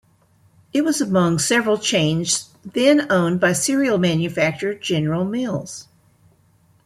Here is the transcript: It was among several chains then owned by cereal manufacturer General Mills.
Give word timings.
It 0.73 0.83
was 0.83 0.99
among 0.99 1.37
several 1.37 1.77
chains 1.77 2.49
then 2.65 3.11
owned 3.11 3.39
by 3.39 3.53
cereal 3.53 3.99
manufacturer 3.99 4.73
General 4.73 5.25
Mills. 5.25 5.87